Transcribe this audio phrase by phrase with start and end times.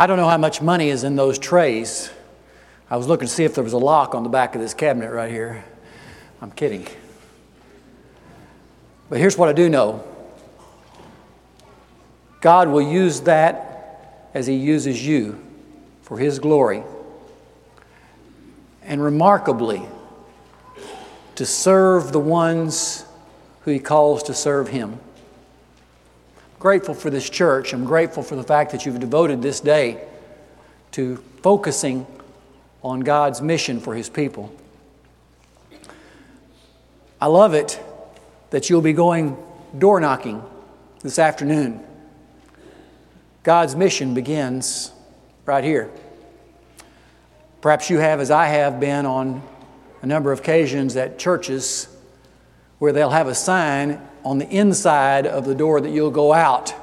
[0.00, 2.08] I don't know how much money is in those trays.
[2.88, 4.72] I was looking to see if there was a lock on the back of this
[4.72, 5.64] cabinet right here.
[6.40, 6.86] I'm kidding.
[9.10, 10.04] But here's what I do know
[12.40, 15.44] God will use that as He uses you
[16.02, 16.84] for His glory.
[18.84, 19.82] And remarkably,
[21.34, 23.04] to serve the ones
[23.62, 25.00] who He calls to serve Him
[26.58, 27.72] grateful for this church.
[27.72, 30.06] I'm grateful for the fact that you've devoted this day
[30.92, 32.06] to focusing
[32.82, 34.52] on God's mission for His people.
[37.20, 37.80] I love it
[38.50, 39.36] that you'll be going
[39.76, 40.42] door knocking
[41.02, 41.80] this afternoon.
[43.42, 44.92] God's mission begins
[45.46, 45.90] right here.
[47.60, 49.42] Perhaps you have, as I have been on
[50.02, 51.88] a number of occasions at churches
[52.78, 56.74] where they'll have a sign on the inside of the door that you'll go out.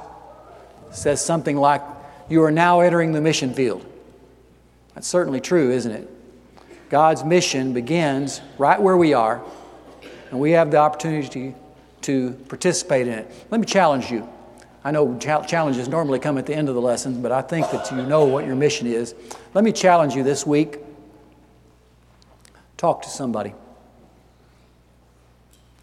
[0.90, 1.82] Says something like,
[2.28, 3.84] You are now entering the mission field.
[4.94, 6.10] That's certainly true, isn't it?
[6.88, 9.42] God's mission begins right where we are,
[10.30, 11.54] and we have the opportunity
[12.02, 13.46] to participate in it.
[13.50, 14.28] Let me challenge you.
[14.84, 17.90] I know challenges normally come at the end of the lesson, but I think that
[17.90, 19.16] you know what your mission is.
[19.52, 20.78] Let me challenge you this week
[22.76, 23.54] talk to somebody.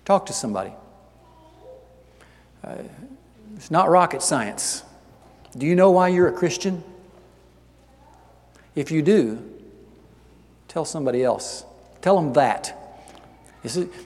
[0.06, 0.74] Talk to somebody.
[2.64, 2.76] Uh,
[3.56, 4.84] it's not rocket science.
[5.58, 6.84] Do you know why you're a Christian?
[8.76, 9.44] If you do,
[10.68, 11.66] tell somebody else.
[12.02, 12.80] Tell them that.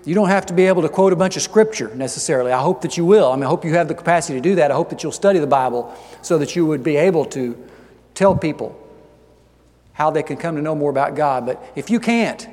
[0.06, 2.52] You don't have to be able to quote a bunch of scripture necessarily.
[2.52, 3.32] I hope that you will.
[3.32, 4.70] I mean, I hope you have the capacity to do that.
[4.70, 7.58] I hope that you'll study the Bible so that you would be able to
[8.14, 8.80] tell people
[9.94, 11.48] how they can come to know more about God.
[11.48, 12.48] But if you can't,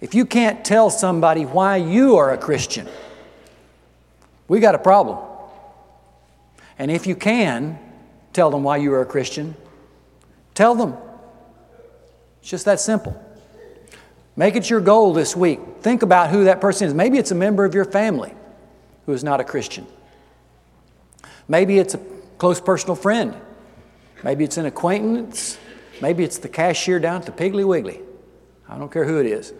[0.00, 2.88] if you can't tell somebody why you are a Christian,
[4.50, 5.16] we got a problem.
[6.76, 7.78] And if you can
[8.32, 9.54] tell them why you are a Christian,
[10.54, 10.96] tell them.
[12.40, 13.14] It's just that simple.
[14.34, 15.60] Make it your goal this week.
[15.82, 16.94] Think about who that person is.
[16.94, 18.34] Maybe it's a member of your family
[19.06, 19.86] who is not a Christian.
[21.46, 22.00] Maybe it's a
[22.38, 23.36] close personal friend.
[24.24, 25.58] Maybe it's an acquaintance.
[26.02, 28.00] Maybe it's the cashier down at the Piggly Wiggly.
[28.68, 29.54] I don't care who it is.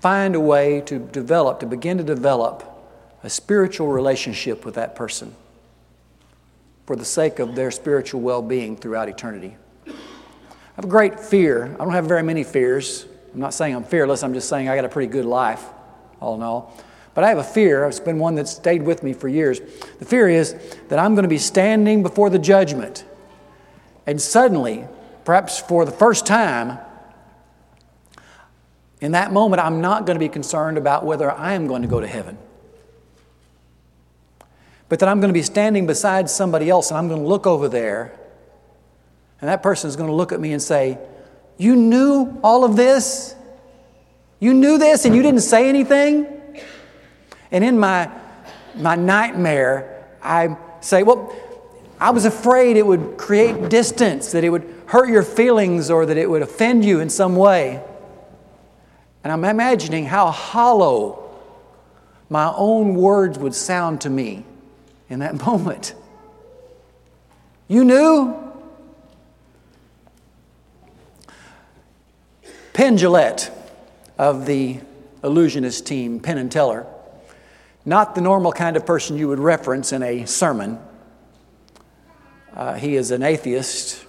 [0.00, 2.66] Find a way to develop, to begin to develop
[3.22, 5.34] a spiritual relationship with that person
[6.86, 9.56] for the sake of their spiritual well being throughout eternity
[9.86, 11.76] I have a great fear.
[11.78, 13.04] I don't have very many fears.
[13.34, 15.64] I'm not saying I'm fearless, I'm just saying I got a pretty good life,
[16.20, 16.80] all in all.
[17.12, 17.84] But I have a fear.
[17.84, 19.60] It's been one that's stayed with me for years.
[19.98, 20.54] The fear is
[20.88, 23.04] that I'm going to be standing before the judgment,
[24.06, 24.86] and suddenly,
[25.24, 26.78] perhaps for the first time,
[29.00, 31.88] in that moment, I'm not going to be concerned about whether I am going to
[31.88, 32.36] go to heaven.
[34.88, 37.46] But that I'm going to be standing beside somebody else and I'm going to look
[37.46, 38.20] over there
[39.40, 40.98] and that person is going to look at me and say,
[41.56, 43.34] You knew all of this?
[44.38, 46.26] You knew this and you didn't say anything?
[47.50, 48.10] And in my,
[48.76, 51.34] my nightmare, I say, Well,
[51.98, 56.16] I was afraid it would create distance, that it would hurt your feelings, or that
[56.16, 57.82] it would offend you in some way.
[59.22, 61.30] And I'm imagining how hollow
[62.28, 64.44] my own words would sound to me
[65.08, 65.94] in that moment.
[67.68, 68.50] You knew?
[72.72, 73.50] Penn Jillette
[74.16, 74.80] of the
[75.22, 76.86] illusionist team, Penn and Teller,
[77.84, 80.78] not the normal kind of person you would reference in a sermon.
[82.54, 84.04] Uh, he is an atheist.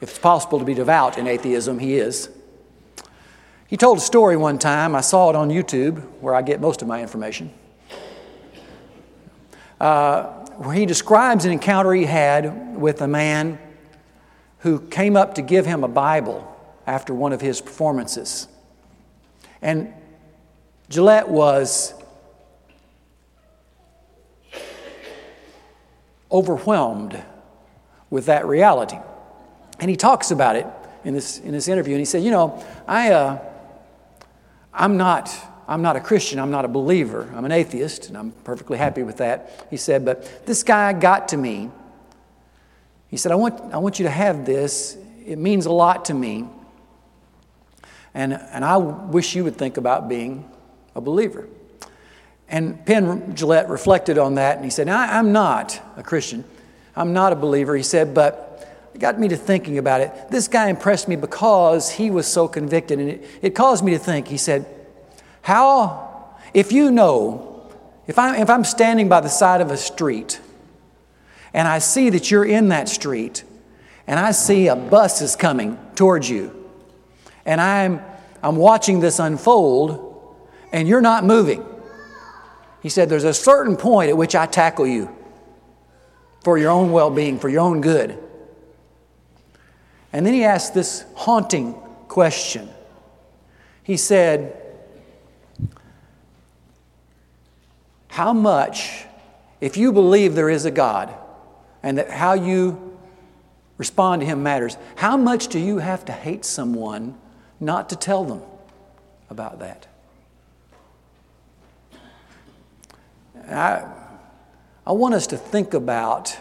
[0.00, 2.30] If it's possible to be devout in atheism, he is.
[3.68, 6.80] He told a story one time, I saw it on YouTube, where I get most
[6.80, 7.52] of my information,
[9.78, 10.22] uh,
[10.56, 13.58] where he describes an encounter he had with a man
[14.60, 16.50] who came up to give him a Bible
[16.86, 18.48] after one of his performances.
[19.60, 19.92] And
[20.88, 21.92] Jillette was
[26.32, 27.22] overwhelmed
[28.08, 28.96] with that reality.
[29.78, 30.66] And he talks about it
[31.04, 31.92] in this, in this interview.
[31.92, 33.44] And he said, You know, I, uh,
[34.78, 35.34] I'm, not,
[35.66, 39.02] I'm not a Christian, I'm not a believer, I'm an atheist, and I'm perfectly happy
[39.02, 39.66] with that.
[39.70, 41.70] He said, But this guy got to me.
[43.08, 44.96] He said, I want, I want you to have this.
[45.26, 46.46] It means a lot to me.
[48.14, 50.48] And, and I wish you would think about being
[50.94, 51.48] a believer.
[52.48, 56.44] And Penn Jillette reflected on that and he said, I'm not a Christian.
[56.96, 57.76] I'm not a believer.
[57.76, 58.47] He said, but
[58.98, 60.28] it got me to thinking about it.
[60.28, 62.98] This guy impressed me because he was so convicted.
[62.98, 64.26] And it, it caused me to think.
[64.26, 64.66] He said,
[65.40, 67.70] How, if you know,
[68.08, 70.40] if I'm, if I'm standing by the side of a street
[71.54, 73.44] and I see that you're in that street,
[74.08, 76.68] and I see a bus is coming towards you,
[77.46, 78.02] and I'm,
[78.42, 80.36] I'm watching this unfold,
[80.72, 81.64] and you're not moving.
[82.82, 85.14] He said, There's a certain point at which I tackle you
[86.42, 88.24] for your own well being, for your own good.
[90.12, 91.74] And then he asked this haunting
[92.08, 92.68] question.
[93.82, 94.56] He said,
[98.08, 99.04] How much,
[99.60, 101.14] if you believe there is a God
[101.82, 102.98] and that how you
[103.76, 107.16] respond to Him matters, how much do you have to hate someone
[107.60, 108.42] not to tell them
[109.30, 109.86] about that?
[113.48, 113.86] I,
[114.86, 116.36] I want us to think about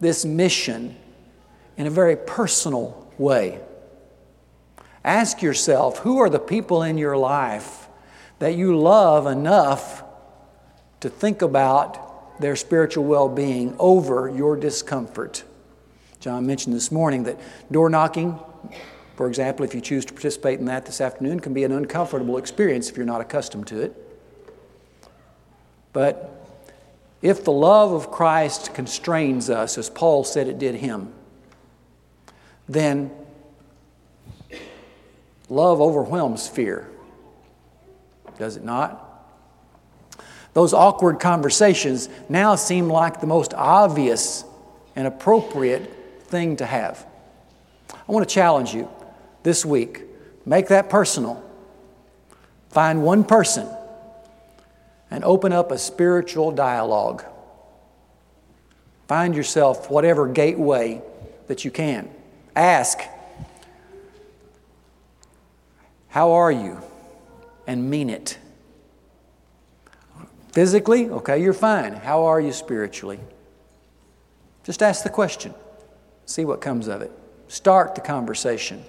[0.00, 0.96] this mission
[1.76, 3.60] in a very personal way.
[5.04, 7.88] Ask yourself who are the people in your life
[8.38, 10.02] that you love enough
[11.00, 15.44] to think about their spiritual well being over your discomfort?
[16.20, 17.38] John mentioned this morning that
[17.70, 18.38] door knocking,
[19.14, 22.36] for example, if you choose to participate in that this afternoon, can be an uncomfortable
[22.36, 23.94] experience if you're not accustomed to it.
[25.92, 26.46] But
[27.22, 31.12] if the love of Christ constrains us, as Paul said it did him,
[32.68, 33.10] then
[35.48, 36.88] love overwhelms fear.
[38.38, 39.02] Does it not?
[40.52, 44.44] Those awkward conversations now seem like the most obvious
[44.94, 47.06] and appropriate thing to have.
[47.92, 48.88] I want to challenge you
[49.42, 50.02] this week.
[50.44, 51.42] Make that personal.
[52.70, 53.68] Find one person
[55.10, 57.24] and open up a spiritual dialogue.
[59.08, 61.02] Find yourself whatever gateway
[61.46, 62.10] that you can.
[62.56, 63.00] Ask,
[66.08, 66.80] How are you?
[67.66, 68.38] And mean it.
[70.52, 71.92] Physically, okay, you're fine.
[71.92, 73.20] How are you spiritually?
[74.64, 75.52] Just ask the question,
[76.24, 77.12] see what comes of it.
[77.48, 78.82] Start the conversation.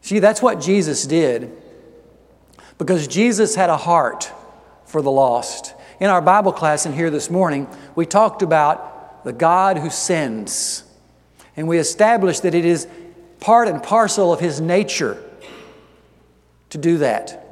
[0.00, 1.52] See, that's what Jesus did
[2.78, 4.32] because Jesus had a heart
[4.86, 5.72] for the lost.
[6.00, 10.82] In our Bible class in here this morning, we talked about the God who sends.
[11.56, 12.86] And we establish that it is
[13.40, 15.22] part and parcel of his nature
[16.70, 17.42] to do that.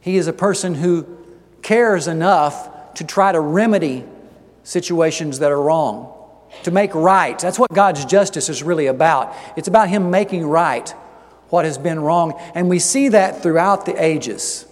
[0.00, 1.06] He is a person who
[1.62, 4.04] cares enough to try to remedy
[4.62, 6.12] situations that are wrong,
[6.62, 7.38] to make right.
[7.38, 9.34] That's what God's justice is really about.
[9.56, 10.88] It's about Him making right
[11.48, 12.38] what has been wrong.
[12.54, 14.66] And we see that throughout the ages.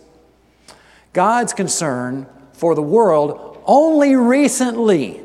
[1.12, 5.20] God's concern for the world only recently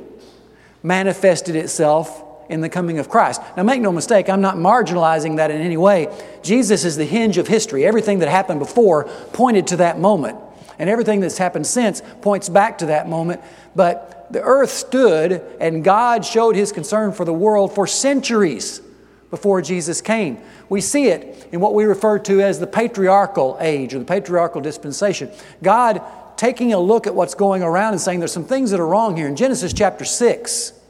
[0.81, 2.22] manifested itself
[2.53, 3.41] in the coming of Christ.
[3.57, 6.07] Now, make no mistake, I'm not marginalizing that in any way.
[6.43, 7.85] Jesus is the hinge of history.
[7.85, 10.37] Everything that happened before pointed to that moment,
[10.79, 13.41] and everything that's happened since points back to that moment.
[13.75, 18.81] But the earth stood, and God showed his concern for the world for centuries
[19.29, 20.37] before Jesus came.
[20.69, 24.61] We see it in what we refer to as the patriarchal age or the patriarchal
[24.61, 25.31] dispensation.
[25.63, 26.01] God
[26.37, 29.17] taking a look at what's going around and saying there's some things that are wrong
[29.17, 29.27] here.
[29.27, 30.82] In Genesis chapter 6, a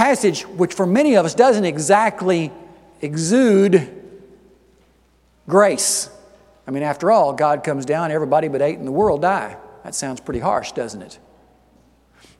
[0.00, 2.50] passage which for many of us doesn't exactly
[3.02, 3.86] exude
[5.46, 6.08] grace.
[6.66, 9.58] I mean, after all, God comes down, everybody but eight in the world die.
[9.84, 11.18] That sounds pretty harsh, doesn't it?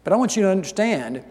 [0.05, 1.23] But I want you to understand,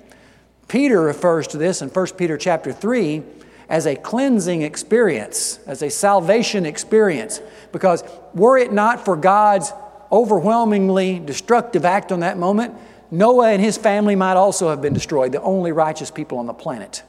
[0.68, 3.24] Peter refers to this in 1 Peter chapter 3
[3.68, 7.42] as a cleansing experience, as a salvation experience.
[7.72, 8.04] Because
[8.36, 9.74] were it not for God's
[10.12, 12.76] overwhelmingly destructive act on that moment,
[13.12, 16.54] Noah and his family might also have been destroyed, the only righteous people on the
[16.54, 17.04] planet.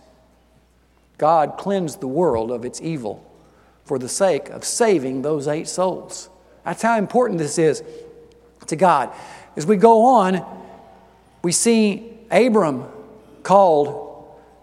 [1.18, 3.26] God cleansed the world of its evil
[3.84, 6.30] for the sake of saving those eight souls.
[6.64, 7.82] That's how important this is
[8.66, 9.12] to God.
[9.56, 10.44] As we go on,
[11.42, 12.84] we see Abram
[13.42, 14.06] called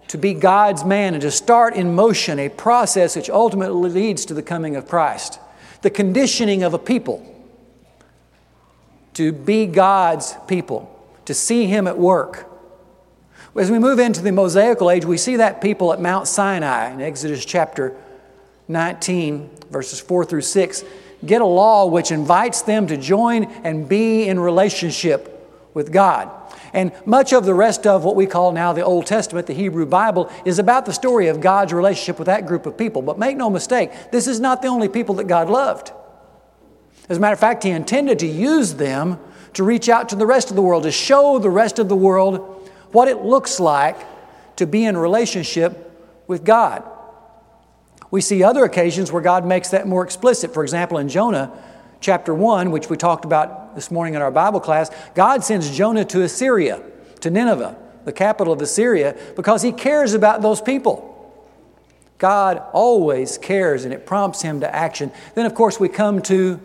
[0.08, 4.34] to be God's man and to start in motion a process which ultimately leads to
[4.34, 5.39] the coming of Christ.
[5.82, 7.34] The conditioning of a people
[9.15, 10.97] to be God's people,
[11.28, 12.50] to see Him at work.
[13.54, 17.02] As we move into the Mosaical age, we see that people at Mount Sinai in
[17.02, 17.98] Exodus chapter
[18.70, 20.86] 19, verses 4 through 6,
[21.26, 25.34] get a law which invites them to join and be in relationship
[25.74, 26.32] with God.
[26.72, 29.86] And much of the rest of what we call now the Old Testament, the Hebrew
[29.86, 33.02] Bible, is about the story of God's relationship with that group of people.
[33.02, 35.92] But make no mistake, this is not the only people that God loved.
[37.10, 39.20] As a matter of fact, He intended to use them
[39.58, 41.96] to reach out to the rest of the world, to show the rest of the
[41.96, 43.98] world what it looks like
[44.56, 45.92] to be in relationship
[46.28, 46.84] with God.
[48.12, 50.54] We see other occasions where God makes that more explicit.
[50.54, 51.52] For example, in Jonah
[52.02, 56.06] chapter 1, which we talked about this morning in our Bible class, God sends Jonah
[56.06, 56.84] to Assyria,
[57.22, 61.34] to Nineveh, the capital of Assyria, because he cares about those people.
[62.20, 65.12] God always cares and it prompts him to action.
[65.34, 66.60] Then, of course, we come to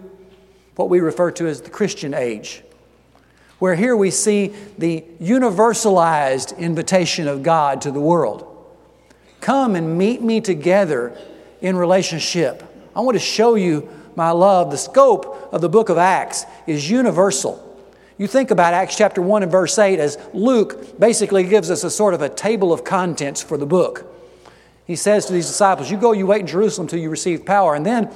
[0.77, 2.63] what we refer to as the Christian age,
[3.63, 8.45] where here we see the universalized invitation of God to the world.
[9.41, 11.17] Come and meet me together
[11.61, 12.65] in relationship.
[12.97, 14.73] I want to show you my love.
[14.73, 17.81] The scope of the book of Acts is universal.
[18.19, 21.91] You think about Acts chapter 1 and verse 8 as Luke basically gives us a
[21.91, 24.13] sort of a table of contents for the book.
[24.89, 27.77] He says to these disciples, You go, you wait in Jerusalem until you receive power.
[27.77, 28.13] And then,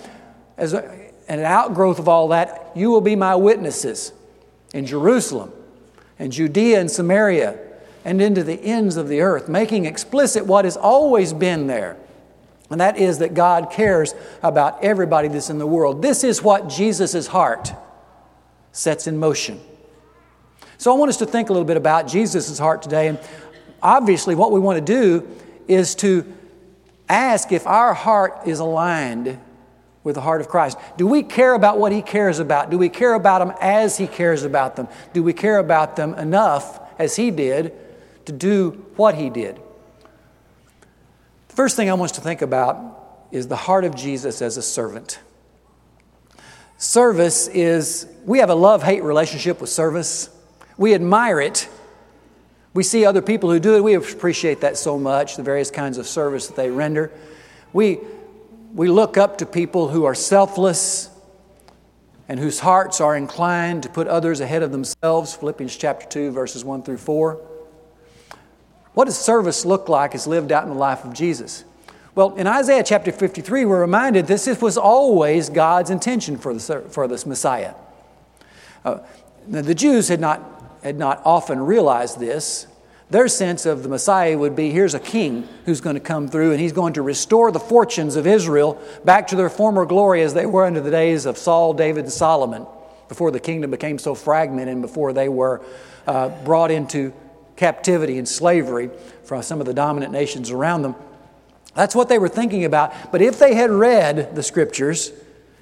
[0.57, 4.11] as a, an outgrowth of all that, you will be my witnesses
[4.77, 5.53] in Jerusalem
[6.19, 7.59] and Judea and Samaria
[8.05, 11.97] and into the ends of the earth, making explicit what has always been there.
[12.71, 16.03] And that is that God cares about everybody that's in the world.
[16.03, 17.73] This is what Jesus' heart
[18.73, 19.61] sets in motion.
[20.79, 23.09] So I want us to think a little bit about Jesus' heart today.
[23.09, 23.19] And
[23.83, 25.27] obviously, what we want to do
[25.67, 26.31] is to
[27.09, 29.39] ask if our heart is aligned
[30.07, 30.79] with the heart of Christ.
[30.97, 32.71] Do we care about what He cares about?
[32.71, 34.87] Do we care about them as He cares about them?
[35.13, 37.73] Do we care about them enough as He did
[38.27, 39.57] to do what He did?
[41.49, 44.57] The first thing I want us to think about is the heart of Jesus as
[44.57, 45.19] a servant.
[46.79, 50.31] Service is, we have a love hate relationship with service.
[50.79, 51.69] We admire it.
[52.75, 53.83] We see other people who do it.
[53.83, 57.11] We appreciate that so much, the various kinds of service that they render.
[57.73, 57.99] We,
[58.77, 61.09] we look up to people who are selfless
[62.29, 65.35] and whose hearts are inclined to put others ahead of themselves.
[65.35, 67.41] Philippians chapter 2, verses 1 through 4.
[68.93, 71.65] What does service look like as lived out in the life of Jesus?
[72.15, 77.09] Well, in Isaiah chapter 53, we're reminded this was always God's intention for, the, for
[77.09, 77.75] this Messiah.
[78.85, 78.99] Uh,
[79.49, 80.57] the Jews had not
[80.87, 82.69] had not often realized this.
[83.09, 86.51] Their sense of the Messiah would be here's a king who's going to come through
[86.51, 90.35] and he's going to restore the fortunes of Israel back to their former glory as
[90.35, 92.67] they were under the days of Saul, David, and Solomon,
[93.09, 95.63] before the kingdom became so fragmented and before they were
[96.09, 97.13] uh, brought into
[97.55, 98.91] captivity and slavery
[99.23, 100.97] from some of the dominant nations around them.
[101.75, 103.13] That's what they were thinking about.
[103.13, 105.13] But if they had read the scriptures,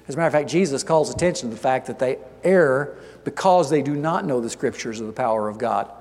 [0.07, 3.69] as a matter of fact, Jesus calls attention to the fact that they err because
[3.69, 5.91] they do not know the scriptures of the power of God.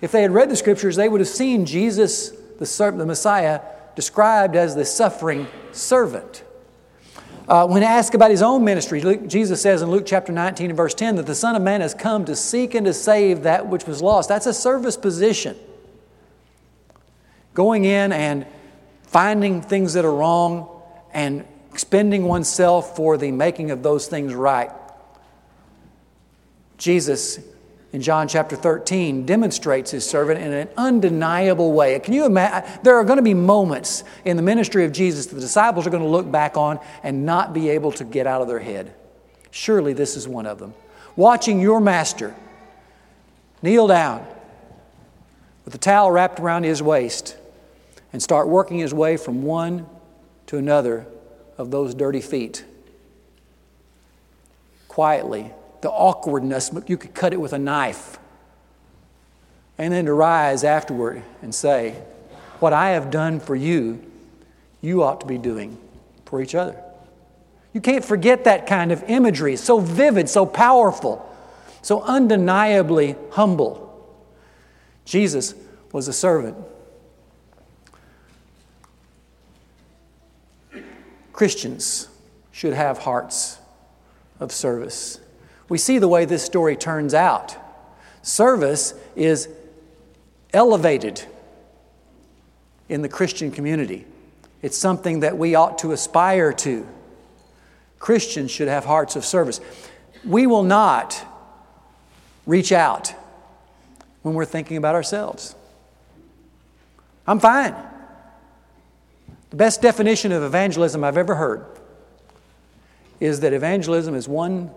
[0.00, 3.60] If they had read the scriptures, they would have seen Jesus, the, the Messiah,
[3.94, 6.44] described as the suffering servant.
[7.48, 10.76] Uh, when asked about his own ministry, Luke, Jesus says in Luke chapter 19 and
[10.76, 13.68] verse 10 that the Son of Man has come to seek and to save that
[13.68, 14.28] which was lost.
[14.28, 15.56] That's a service position.
[17.54, 18.46] Going in and
[19.04, 20.68] finding things that are wrong
[21.12, 24.70] and expending oneself for the making of those things right.
[26.78, 27.38] Jesus
[27.92, 31.98] in John chapter 13 demonstrates his servant in an undeniable way.
[32.00, 32.80] Can you imagine?
[32.82, 35.90] There are going to be moments in the ministry of Jesus that the disciples are
[35.90, 38.94] going to look back on and not be able to get out of their head.
[39.50, 40.74] Surely this is one of them.
[41.14, 42.34] Watching your master
[43.62, 44.26] kneel down
[45.64, 47.36] with a towel wrapped around his waist
[48.12, 49.86] and start working his way from one
[50.46, 51.06] to another
[51.56, 52.64] of those dirty feet.
[54.88, 58.18] Quietly, the awkwardness, but you could cut it with a knife.
[59.78, 62.02] And then to rise afterward and say,
[62.60, 64.02] What I have done for you,
[64.80, 65.78] you ought to be doing
[66.24, 66.82] for each other.
[67.72, 69.54] You can't forget that kind of imagery.
[69.54, 71.30] It's so vivid, so powerful,
[71.82, 73.82] so undeniably humble.
[75.04, 75.54] Jesus
[75.92, 76.56] was a servant.
[81.32, 82.08] Christians
[82.50, 83.58] should have hearts
[84.40, 85.20] of service
[85.68, 87.56] we see the way this story turns out.
[88.22, 89.48] Service is
[90.52, 91.24] elevated
[92.88, 94.06] in the Christian community,
[94.62, 96.86] it's something that we ought to aspire to.
[97.98, 99.60] Christians should have hearts of service.
[100.24, 101.24] We will not
[102.46, 103.12] reach out
[104.22, 105.54] when we're thinking about ourselves.
[107.26, 107.74] I'm fine.
[109.50, 111.64] The best definition of evangelism I've ever heard
[113.18, 114.70] is that evangelism is one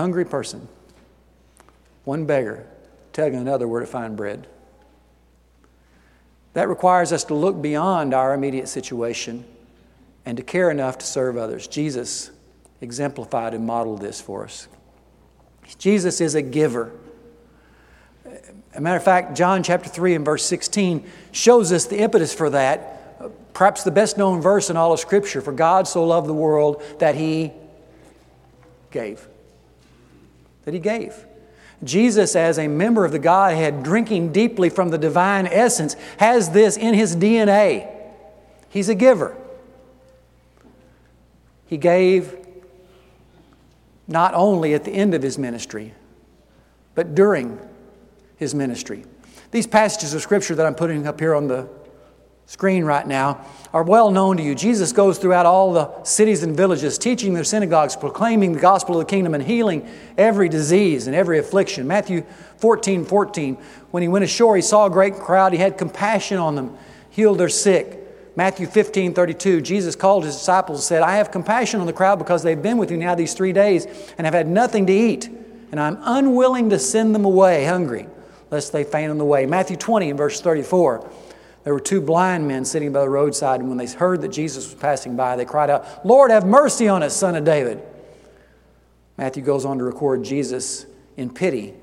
[0.00, 0.66] hungry person,
[2.04, 2.66] one beggar
[3.12, 4.46] telling another where to find bread.
[6.54, 9.44] That requires us to look beyond our immediate situation
[10.24, 11.66] and to care enough to serve others.
[11.66, 12.30] Jesus
[12.80, 14.68] exemplified and modeled this for us.
[15.78, 16.92] Jesus is a giver.
[18.74, 22.50] A matter of fact, John chapter 3 and verse 16 shows us the impetus for
[22.50, 23.52] that.
[23.52, 26.82] Perhaps the best known verse in all of Scripture For God so loved the world
[26.98, 27.52] that He
[28.90, 29.28] gave.
[30.64, 31.26] That he gave.
[31.82, 36.76] Jesus, as a member of the Godhead, drinking deeply from the divine essence, has this
[36.76, 37.88] in his DNA.
[38.68, 39.36] He's a giver.
[41.66, 42.36] He gave
[44.06, 45.94] not only at the end of his ministry,
[46.94, 47.58] but during
[48.36, 49.04] his ministry.
[49.52, 51.68] These passages of Scripture that I'm putting up here on the
[52.50, 54.56] screen right now are well known to you.
[54.56, 59.06] Jesus goes throughout all the cities and villages, teaching their synagogues, proclaiming the gospel of
[59.06, 59.88] the kingdom, and healing
[60.18, 61.86] every disease and every affliction.
[61.86, 62.24] Matthew
[62.56, 63.54] 14 14,
[63.92, 65.52] when he went ashore, he saw a great crowd.
[65.52, 66.76] He had compassion on them,
[67.10, 67.98] healed their sick.
[68.34, 72.18] Matthew 15 32, Jesus called his disciples and said, I have compassion on the crowd
[72.18, 73.86] because they've been with you now these three days
[74.18, 75.28] and have had nothing to eat,
[75.70, 78.08] and I'm unwilling to send them away hungry,
[78.50, 79.46] lest they faint on the way.
[79.46, 81.08] Matthew 20 and verse 34.
[81.64, 84.64] There were two blind men sitting by the roadside, and when they heard that Jesus
[84.66, 87.82] was passing by, they cried out, Lord, have mercy on us, son of David.
[89.18, 90.86] Matthew goes on to record Jesus
[91.16, 91.74] in pity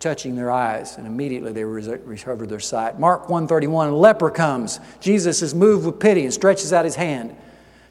[0.00, 2.98] touching their eyes, and immediately they recovered their sight.
[2.98, 4.80] Mark 131, a leper comes.
[4.98, 7.36] Jesus is moved with pity and stretches out his hand,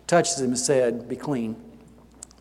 [0.07, 1.55] touches him and said, Be clean.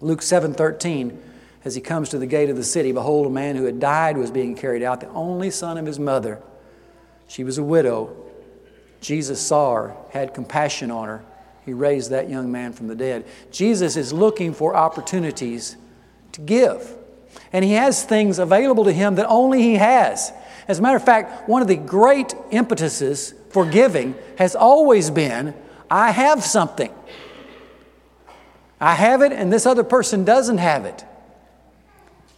[0.00, 1.16] Luke 7:13,
[1.64, 4.16] as he comes to the gate of the city, behold, a man who had died
[4.16, 6.40] was being carried out, the only son of his mother.
[7.26, 8.16] She was a widow
[9.00, 11.24] Jesus saw her, had compassion on her.
[11.64, 13.26] He raised that young man from the dead.
[13.50, 15.76] Jesus is looking for opportunities
[16.32, 16.94] to give.
[17.52, 20.32] And he has things available to him that only he has.
[20.66, 25.54] As a matter of fact, one of the great impetuses for giving has always been
[25.90, 26.92] I have something.
[28.80, 31.04] I have it, and this other person doesn't have it.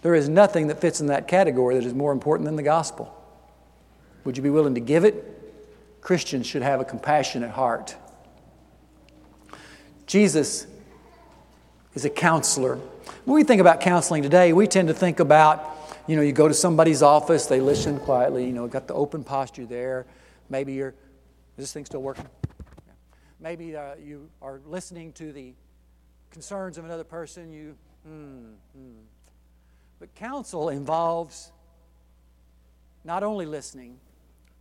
[0.03, 3.15] There is nothing that fits in that category that is more important than the gospel.
[4.25, 5.40] Would you be willing to give it?
[6.01, 7.97] Christians should have a compassionate heart.
[10.07, 10.67] Jesus
[11.95, 12.77] is a counselor.
[13.25, 15.65] When we think about counseling today, we tend to think about,
[16.07, 19.23] you know, you go to somebody's office, they listen quietly, you know, got the open
[19.23, 20.07] posture there.
[20.49, 20.95] Maybe you're,
[21.57, 22.27] is this thing still working?
[23.39, 25.55] Maybe uh, you are listening to the
[26.31, 28.99] concerns of another person, you, hmm, hmm.
[29.99, 31.53] But counsel involves
[33.05, 33.99] not only listening,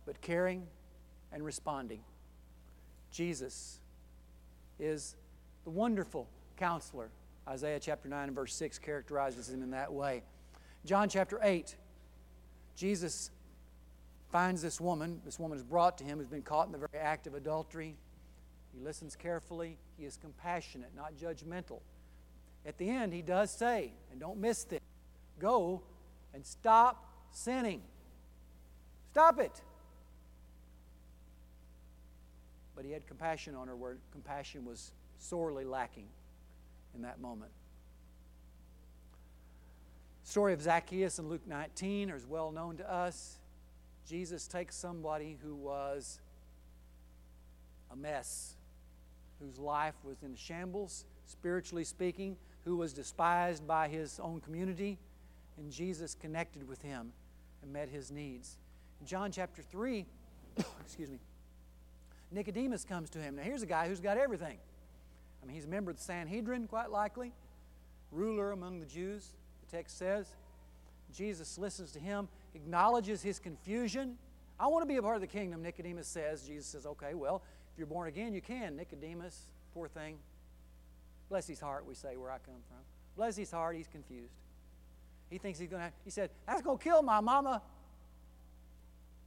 [0.06, 0.66] but caring
[1.32, 2.00] and responding.
[3.10, 3.80] Jesus
[4.78, 5.16] is
[5.64, 7.10] the wonderful counselor.
[7.48, 10.22] Isaiah chapter 9 and verse 6 characterizes him in that way.
[10.84, 11.76] John chapter 8,
[12.76, 13.30] Jesus
[14.30, 15.20] finds this woman.
[15.24, 17.96] This woman is brought to him, who's been caught in the very act of adultery.
[18.72, 19.76] He listens carefully.
[19.98, 21.80] He is compassionate, not judgmental.
[22.64, 24.80] At the end, he does say, and don't miss this
[25.38, 25.82] go
[26.34, 27.82] and stop sinning.
[29.10, 29.62] Stop it.
[32.80, 36.06] But he had compassion on her where compassion was sorely lacking
[36.94, 37.50] in that moment.
[40.22, 43.36] Story of Zacchaeus in Luke 19 is well known to us.
[44.08, 46.20] Jesus takes somebody who was
[47.92, 48.54] a mess,
[49.42, 54.96] whose life was in shambles, spiritually speaking, who was despised by his own community,
[55.58, 57.12] and Jesus connected with him
[57.60, 58.56] and met his needs.
[59.02, 60.06] In John chapter 3,
[60.80, 61.18] excuse me,
[62.32, 63.36] Nicodemus comes to him.
[63.36, 64.58] Now, here's a guy who's got everything.
[65.42, 67.32] I mean, he's a member of the Sanhedrin, quite likely,
[68.12, 69.30] ruler among the Jews,
[69.64, 70.26] the text says.
[71.14, 74.16] Jesus listens to him, acknowledges his confusion.
[74.58, 76.46] I want to be a part of the kingdom, Nicodemus says.
[76.46, 78.76] Jesus says, okay, well, if you're born again, you can.
[78.76, 80.18] Nicodemus, poor thing.
[81.28, 82.78] Bless his heart, we say, where I come from.
[83.16, 84.34] Bless his heart, he's confused.
[85.30, 87.62] He thinks he's going to, he said, that's going to kill my mama.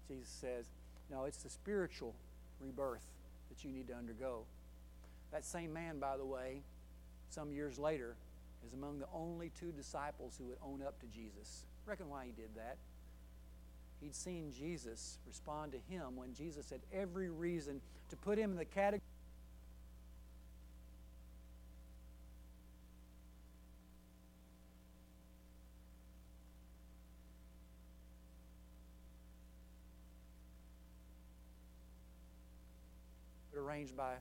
[0.07, 0.65] Jesus says,
[1.09, 2.13] no, it's the spiritual
[2.63, 3.05] rebirth
[3.49, 4.45] that you need to undergo.
[5.31, 6.61] That same man, by the way,
[7.29, 8.15] some years later,
[8.65, 11.65] is among the only two disciples who would own up to Jesus.
[11.85, 12.77] Reckon why he did that?
[14.01, 18.57] He'd seen Jesus respond to him when Jesus had every reason to put him in
[18.57, 19.01] the category
[33.73, 34.13] arranged by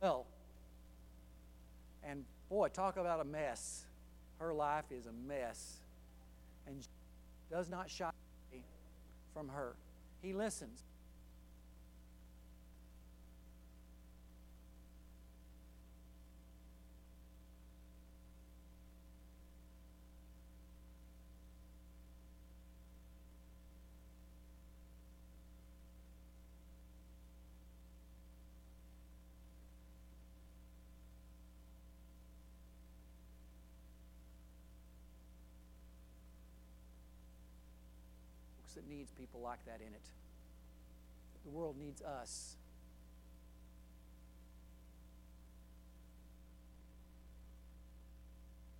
[0.00, 0.26] well.
[2.02, 3.84] And boy, talk about a mess.
[4.38, 5.78] Her life is a mess.
[6.66, 6.86] And
[7.50, 8.10] does not shy
[9.32, 9.74] from her.
[10.22, 10.82] He listens.
[38.74, 40.08] Folks, that needs people like that in it.
[41.44, 42.56] The world needs us.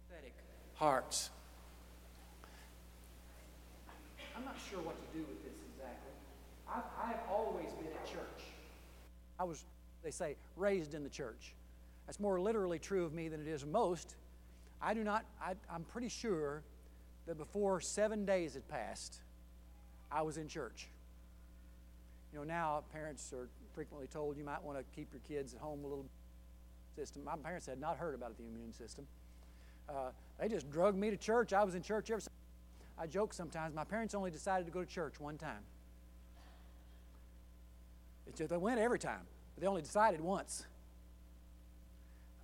[0.09, 0.35] Pathetic
[0.74, 1.30] hearts.
[4.37, 6.11] I'm not sure what to do with this exactly.
[6.68, 8.44] I've, I've always been at church.
[9.38, 9.64] I was,
[10.02, 11.54] they say, raised in the church.
[12.07, 14.16] That's more literally true of me than it is most.
[14.83, 16.62] I do not, I, I'm pretty sure
[17.26, 19.20] that before seven days had passed,
[20.14, 20.87] I was in church.
[22.33, 25.61] You know, now parents are frequently told you might want to keep your kids at
[25.61, 26.07] home a little
[26.94, 27.24] system.
[27.24, 29.07] My parents had not heard about the immune system.
[29.88, 31.53] Uh, they just drugged me to church.
[31.53, 32.22] I was in church every.
[32.96, 33.74] I joke sometimes.
[33.74, 35.62] My parents only decided to go to church one time.
[38.37, 39.20] Just, they went every time,
[39.55, 40.64] but they only decided once.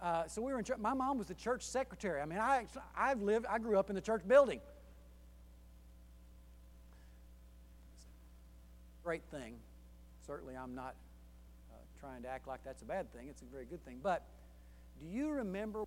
[0.02, 0.78] Uh, so we were in church.
[0.78, 2.20] My mom was the church secretary.
[2.20, 4.60] I mean, I, I've lived, I grew up in the church building.
[9.10, 9.56] Great thing.
[10.24, 10.94] Certainly, I'm not
[11.68, 13.26] uh, trying to act like that's a bad thing.
[13.28, 13.98] It's a very good thing.
[14.00, 14.22] But
[15.00, 15.82] do you remember?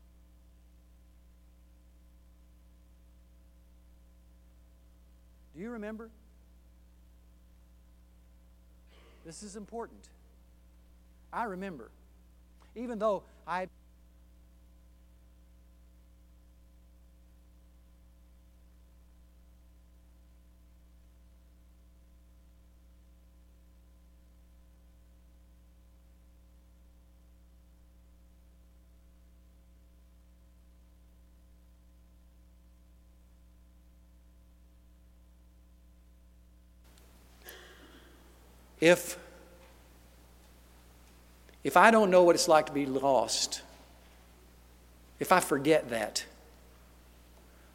[5.56, 6.10] Do you remember?
[9.26, 10.10] This is important.
[11.32, 11.92] I remember.
[12.76, 13.68] Even though I
[38.84, 39.18] If,
[41.64, 43.62] if I don't know what it's like to be lost,
[45.22, 46.26] if I forget that,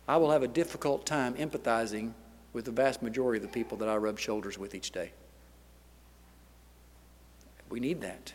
[0.07, 2.13] I will have a difficult time empathizing
[2.53, 5.13] with the vast majority of the people that I rub shoulders with each day.
[7.71, 8.35] We need that.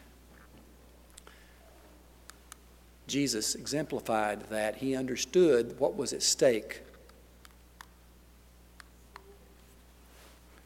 [3.06, 4.78] Jesus exemplified that.
[4.78, 6.82] He understood what was at stake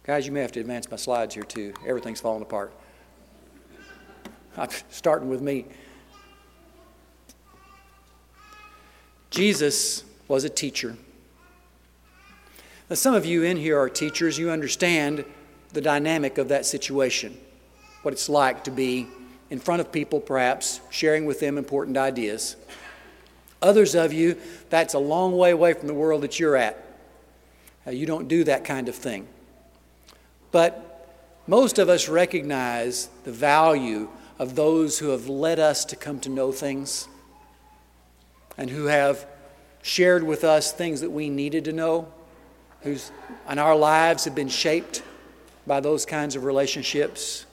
[0.07, 1.73] Guys, you may have to advance my slides here too.
[1.85, 2.71] Everything's falling apart.
[4.55, 5.65] I'm starting with me.
[9.29, 10.95] Jesus was a teacher.
[12.89, 14.37] Now, some of you in here are teachers.
[14.37, 15.25] You understand
[15.73, 17.37] the dynamic of that situation,
[18.03, 19.07] what it's like to be
[19.49, 22.55] in front of people, perhaps, sharing with them important ideas.
[23.61, 24.37] Others of you,
[24.69, 26.81] that's a long way away from the world that you're at.
[27.85, 29.27] You don't do that kind of thing.
[30.57, 31.05] But
[31.45, 36.29] most of us recognize the value of those who have led us to come to
[36.29, 37.07] know things
[38.57, 39.27] and who have
[39.83, 42.11] shared with us things that we needed to know,
[42.81, 43.11] whose
[43.47, 45.03] and our lives have been shaped
[45.67, 47.45] by those kinds of relationships.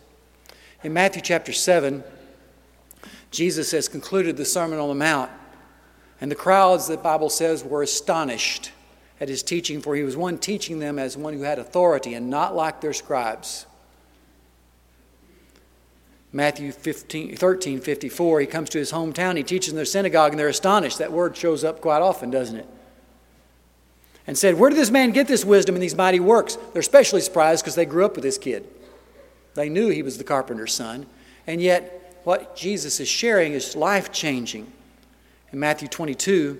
[0.82, 2.02] In Matthew chapter 7,
[3.30, 5.30] Jesus has concluded the Sermon on the Mount,
[6.22, 8.72] and the crowds, the Bible says, were astonished
[9.20, 12.28] at his teaching, for he was one teaching them as one who had authority and
[12.28, 13.66] not like their scribes.
[16.32, 20.38] Matthew 15, 13, 54, he comes to his hometown, he teaches in their synagogue, and
[20.38, 20.98] they're astonished.
[20.98, 22.66] That word shows up quite often, doesn't it?
[24.26, 26.56] And said, Where did this man get this wisdom and these mighty works?
[26.72, 28.66] They're especially surprised because they grew up with this kid.
[29.54, 31.06] They knew he was the carpenter's son.
[31.46, 34.72] And yet, what Jesus is sharing is life changing.
[35.52, 36.58] In Matthew 22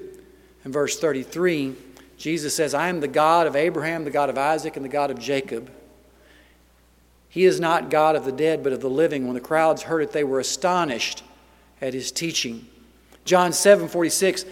[0.62, 1.74] and verse 33,
[2.16, 5.10] Jesus says, I am the God of Abraham, the God of Isaac, and the God
[5.10, 5.70] of Jacob.
[7.28, 9.26] He is not God of the dead, but of the living.
[9.26, 11.24] When the crowds heard it, they were astonished
[11.80, 12.66] at his teaching.
[13.24, 14.44] John 7 46,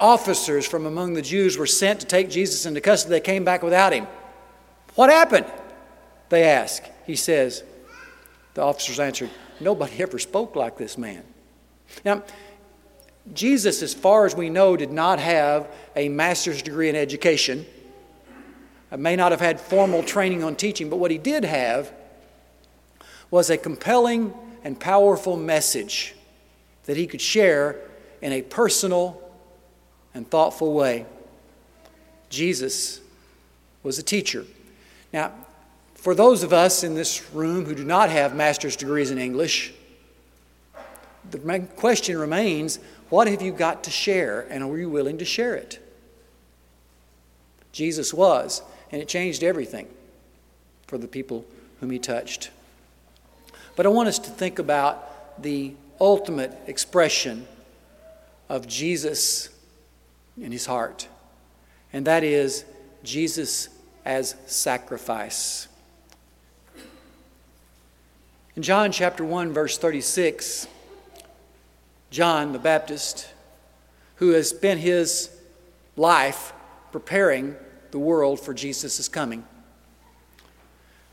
[0.00, 3.10] officers from among the Jews were sent to take Jesus into custody.
[3.10, 4.06] They came back without him.
[4.94, 5.46] What happened?
[6.28, 6.82] They ask.
[7.06, 7.62] He says,
[8.54, 11.22] The officers answered, Nobody ever spoke like this man.
[12.04, 12.22] Now,
[13.32, 17.64] Jesus, as far as we know, did not have a master's degree in education.
[18.92, 21.92] I may not have had formal training on teaching, but what he did have
[23.30, 26.14] was a compelling and powerful message
[26.84, 27.80] that he could share
[28.20, 29.20] in a personal
[30.12, 31.06] and thoughtful way.
[32.28, 33.00] Jesus
[33.82, 34.44] was a teacher.
[35.12, 35.32] Now,
[35.94, 39.72] for those of us in this room who do not have master's degrees in English,
[41.30, 42.78] the question remains
[43.10, 45.78] what have you got to share, and are you willing to share it?
[47.72, 49.88] Jesus was, and it changed everything
[50.86, 51.44] for the people
[51.80, 52.50] whom he touched.
[53.76, 57.46] But I want us to think about the ultimate expression
[58.48, 59.48] of Jesus
[60.40, 61.08] in his heart,
[61.92, 62.64] and that is
[63.02, 63.68] Jesus
[64.04, 65.68] as sacrifice.
[68.56, 70.68] In John chapter 1, verse 36,
[72.14, 73.28] John the Baptist,
[74.16, 75.30] who has spent his
[75.96, 76.52] life
[76.92, 77.56] preparing
[77.90, 79.44] the world for Jesus' coming,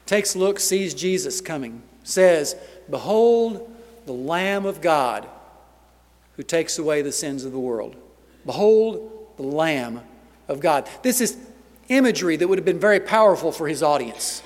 [0.05, 2.55] takes a look, sees Jesus coming, says,
[2.87, 5.27] Behold the Lamb of God
[6.35, 7.95] who takes away the sins of the world.
[8.45, 10.01] Behold the Lamb
[10.47, 10.87] of God.
[11.01, 11.35] This is
[11.89, 14.43] imagery that would have been very powerful for his audience.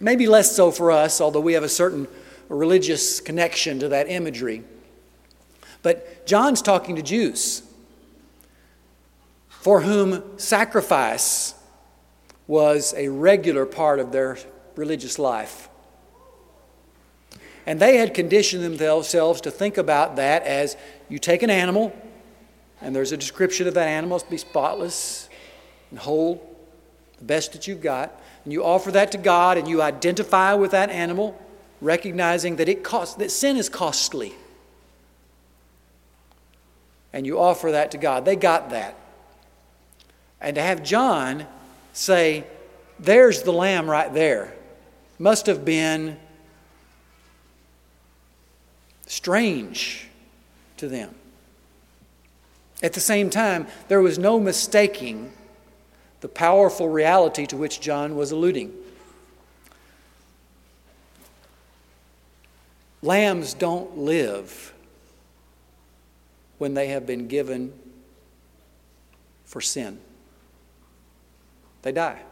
[0.00, 2.08] Maybe less so for us, although we have a certain
[2.48, 4.64] religious connection to that imagery.
[5.82, 7.62] But John's talking to Jews
[9.48, 11.54] for whom sacrifice
[12.48, 14.36] was a regular part of their
[14.74, 15.68] religious life.
[17.64, 20.76] And they had conditioned themselves to think about that as
[21.08, 21.96] you take an animal,
[22.80, 25.28] and there's a description of that animal to be spotless
[25.90, 26.44] and whole,
[27.18, 30.72] the best that you've got, and you offer that to God and you identify with
[30.72, 31.40] that animal,
[31.80, 34.32] recognizing that it costs that sin is costly.
[37.12, 38.24] And you offer that to God.
[38.24, 38.96] They got that.
[40.40, 41.46] And to have John
[41.92, 42.44] say,
[42.98, 44.54] There's the lamb right there,
[45.18, 46.18] must have been
[49.06, 50.08] strange
[50.78, 51.14] to them.
[52.82, 55.32] At the same time, there was no mistaking
[56.20, 58.72] the powerful reality to which John was alluding.
[63.02, 64.71] Lambs don't live
[66.62, 67.72] when they have been given
[69.44, 69.98] for sin.
[71.82, 72.22] They die.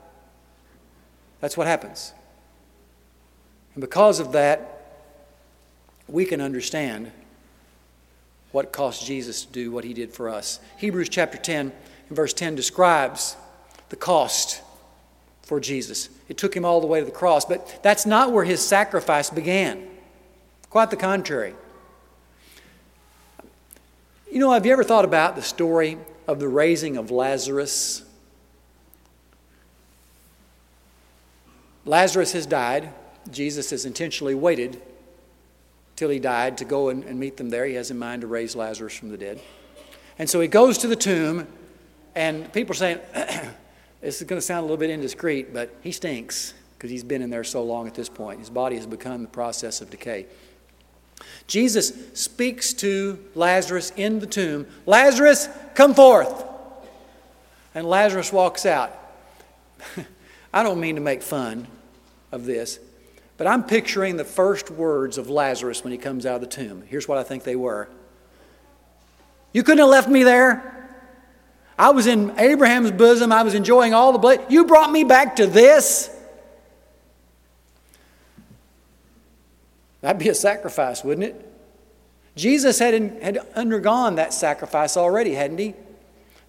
[1.41, 2.15] That's what happens.
[3.75, 5.01] And because of that,
[6.07, 7.11] we can understand
[8.53, 10.61] what cost Jesus to do what he did for us.
[10.79, 11.73] Hebrews chapter 10
[12.09, 13.35] and verse 10 describes
[13.89, 14.63] the cost
[15.43, 16.09] for Jesus.
[16.29, 19.29] It took him all the way to the cross, but that's not where his sacrifice
[19.29, 19.89] began.
[20.69, 21.57] Quite the contrary.
[24.31, 28.05] You know, have you ever thought about the story of the raising of Lazarus?
[31.85, 32.91] Lazarus has died.
[33.33, 34.81] Jesus has intentionally waited
[35.97, 37.67] till he died to go and, and meet them there.
[37.67, 39.41] He has in mind to raise Lazarus from the dead.
[40.17, 41.49] And so he goes to the tomb,
[42.15, 43.01] and people are saying,
[44.01, 47.21] this is going to sound a little bit indiscreet, but he stinks because he's been
[47.21, 48.39] in there so long at this point.
[48.39, 50.27] His body has become the process of decay.
[51.47, 56.45] Jesus speaks to Lazarus in the tomb Lazarus, come forth.
[57.75, 58.97] And Lazarus walks out.
[60.53, 61.69] I don't mean to make fun
[62.33, 62.81] of this,
[63.37, 66.83] but I'm picturing the first words of Lazarus when he comes out of the tomb.
[66.87, 67.89] Here's what I think they were
[69.53, 70.77] You couldn't have left me there.
[71.79, 73.33] I was in Abraham's bosom.
[73.33, 74.41] I was enjoying all the bliss.
[74.51, 76.15] You brought me back to this.
[80.01, 81.47] That'd be a sacrifice, wouldn't it?
[82.37, 85.75] Jesus had, had undergone that sacrifice already, hadn't he?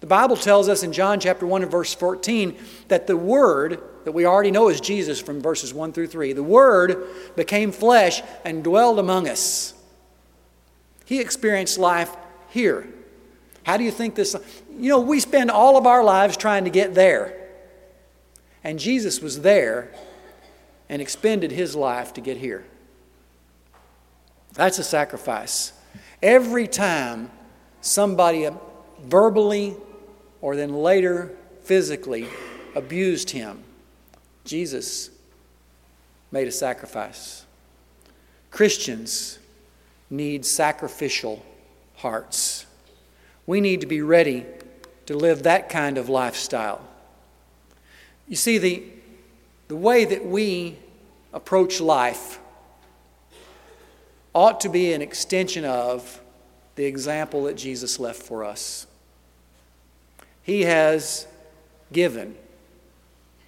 [0.00, 4.12] The Bible tells us in John chapter 1 and verse 14 that the Word, that
[4.12, 8.64] we already know is Jesus from verses 1 through 3, the Word became flesh and
[8.64, 9.74] dwelled among us.
[11.04, 12.14] He experienced life
[12.48, 12.86] here.
[13.64, 14.34] How do you think this?
[14.76, 17.38] You know, we spend all of our lives trying to get there.
[18.64, 19.92] And Jesus was there
[20.88, 22.64] and expended his life to get here.
[24.54, 25.72] That's a sacrifice.
[26.22, 27.30] Every time
[27.80, 28.48] somebody
[29.02, 29.74] verbally
[30.40, 32.26] or then later physically
[32.74, 33.62] abused him,
[34.44, 35.10] Jesus
[36.30, 37.44] made a sacrifice.
[38.50, 39.38] Christians
[40.10, 41.44] need sacrificial
[41.96, 42.66] hearts.
[43.46, 44.46] We need to be ready
[45.06, 46.80] to live that kind of lifestyle.
[48.28, 48.82] You see, the,
[49.68, 50.78] the way that we
[51.32, 52.38] approach life
[54.34, 56.20] ought to be an extension of
[56.74, 58.86] the example that Jesus left for us.
[60.42, 61.26] He has
[61.92, 62.36] given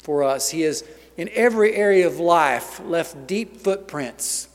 [0.03, 0.85] for us, He has,
[1.17, 4.49] in every area of life, left deep footprints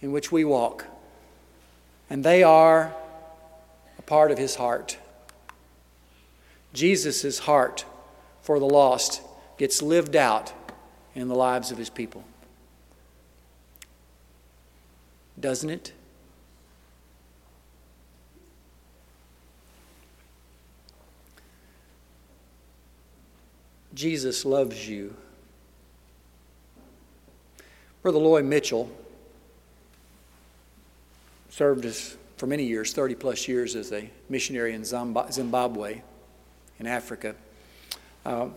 [0.00, 0.86] in which we walk.
[2.08, 2.92] And they are
[3.98, 4.98] a part of His heart.
[6.72, 7.84] Jesus' heart
[8.42, 9.22] for the lost
[9.56, 10.52] gets lived out
[11.14, 12.24] in the lives of His people.
[15.40, 15.92] Doesn't it?
[23.94, 25.14] Jesus loves you.
[28.02, 28.90] Brother Lloyd Mitchell
[31.50, 36.00] served us for many years, 30 plus years, as a missionary in Zimbabwe,
[36.78, 37.34] in Africa.
[38.24, 38.48] Uh,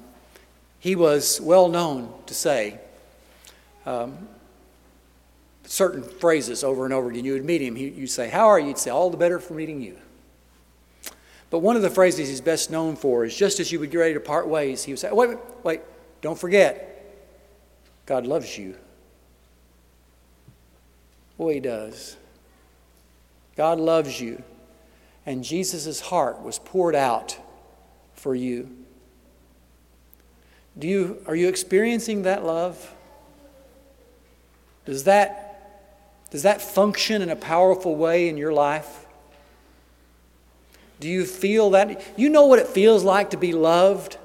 [0.80, 2.80] he was well known to say
[3.86, 4.30] um,
[5.66, 7.26] certain phrases over and over again.
[7.26, 8.68] You would meet him, you'd say, How are you?
[8.68, 9.98] He'd say, All the better for meeting you.
[11.50, 13.98] But one of the phrases he's best known for is just as you would get
[13.98, 15.82] ready to part ways, he would say, Wait, wait, wait,
[16.22, 16.90] don't forget,
[18.06, 18.76] God loves you.
[21.38, 22.18] Boy, he does.
[23.56, 24.44] God loves you.
[25.26, 27.38] And Jesus' heart was poured out
[28.16, 28.70] for you.
[30.78, 32.94] Do you, are you experiencing that love?
[34.86, 35.43] Does that,
[36.34, 39.06] does that function in a powerful way in your life?
[41.00, 42.02] Do you feel that?
[42.18, 44.18] You know what it feels like to be loved?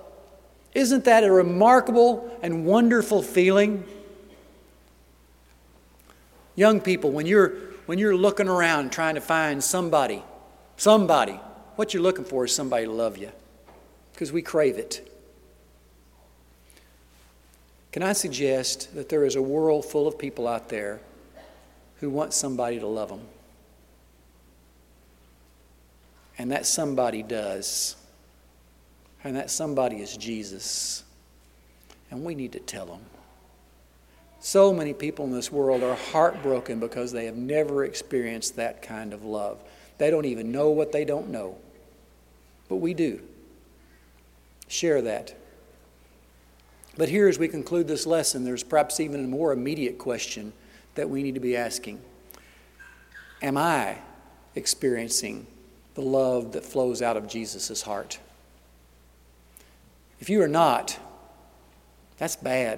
[0.75, 3.85] Isn't that a remarkable and wonderful feeling?
[6.57, 7.51] Young people, when you're,
[7.85, 10.23] when you're looking around trying to find somebody,
[10.79, 11.39] somebody,
[11.77, 13.31] what you're looking for is somebody to love you
[14.15, 15.07] because we crave it.
[17.93, 21.01] Can I suggest that there is a world full of people out there
[22.01, 23.23] who wants somebody to love them?
[26.39, 27.97] And that somebody does.
[29.25, 31.03] And that somebody is Jesus.
[32.11, 33.01] And we need to tell them.
[34.41, 39.13] So many people in this world are heartbroken because they have never experienced that kind
[39.13, 39.61] of love.
[39.99, 41.59] They don't even know what they don't know.
[42.69, 43.21] But we do.
[44.69, 45.35] Share that.
[46.97, 50.53] But here, as we conclude this lesson, there's perhaps even a more immediate question
[50.99, 52.01] that we need to be asking
[53.41, 53.99] Am I
[54.57, 55.47] experiencing
[55.95, 58.19] the love that flows out of Jesus' heart?
[60.19, 60.99] If you are not,
[62.17, 62.67] that's bad.